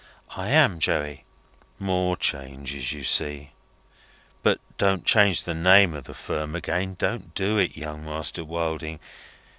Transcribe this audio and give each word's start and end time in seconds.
"I 0.35 0.49
am, 0.49 0.79
Joey." 0.79 1.25
"More 1.77 2.17
changes, 2.17 2.91
you 2.91 3.03
see! 3.03 3.51
But 4.41 4.59
don't 4.79 5.05
change 5.05 5.43
the 5.43 5.53
name 5.53 5.93
of 5.93 6.05
the 6.05 6.15
Firm 6.15 6.55
again. 6.55 6.95
Don't 6.97 7.35
do 7.35 7.59
it, 7.59 7.77
Young 7.77 8.03
Master 8.05 8.43
Wilding. 8.43 8.99